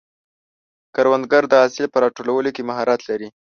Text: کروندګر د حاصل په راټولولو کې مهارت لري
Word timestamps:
کروندګر 0.95 1.43
د 1.47 1.53
حاصل 1.61 1.85
په 1.91 1.97
راټولولو 2.03 2.49
کې 2.55 2.67
مهارت 2.69 3.01
لري 3.09 3.27